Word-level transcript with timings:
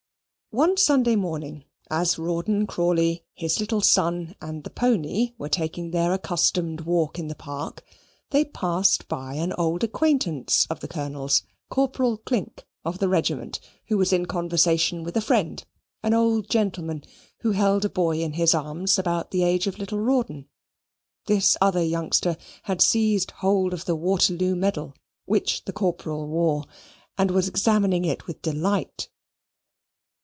One 0.53 0.75
Sunday 0.75 1.15
morning, 1.15 1.63
as 1.89 2.19
Rawdon 2.19 2.67
Crawley, 2.67 3.23
his 3.33 3.61
little 3.61 3.79
son, 3.79 4.35
and 4.41 4.65
the 4.65 4.69
pony 4.69 5.31
were 5.37 5.47
taking 5.47 5.91
their 5.91 6.11
accustomed 6.11 6.81
walk 6.81 7.17
in 7.17 7.29
the 7.29 7.35
park, 7.35 7.85
they 8.31 8.43
passed 8.43 9.07
by 9.07 9.35
an 9.35 9.53
old 9.53 9.81
acquaintance 9.81 10.67
of 10.69 10.81
the 10.81 10.89
Colonel's, 10.89 11.43
Corporal 11.69 12.17
Clink, 12.17 12.65
of 12.83 12.99
the 12.99 13.07
regiment, 13.07 13.61
who 13.87 13.97
was 13.97 14.11
in 14.11 14.25
conversation 14.25 15.03
with 15.05 15.15
a 15.15 15.21
friend, 15.21 15.63
an 16.03 16.13
old 16.13 16.49
gentleman, 16.49 17.05
who 17.39 17.51
held 17.51 17.85
a 17.85 17.89
boy 17.89 18.19
in 18.21 18.33
his 18.33 18.53
arms 18.53 18.99
about 18.99 19.31
the 19.31 19.43
age 19.43 19.67
of 19.67 19.79
little 19.79 19.99
Rawdon. 19.99 20.49
This 21.27 21.55
other 21.61 21.81
youngster 21.81 22.35
had 22.63 22.81
seized 22.81 23.31
hold 23.31 23.71
of 23.73 23.85
the 23.85 23.95
Waterloo 23.95 24.57
medal 24.57 24.95
which 25.23 25.63
the 25.63 25.71
Corporal 25.71 26.27
wore, 26.27 26.65
and 27.17 27.31
was 27.31 27.47
examining 27.47 28.03
it 28.03 28.27
with 28.27 28.41
delight. 28.41 29.07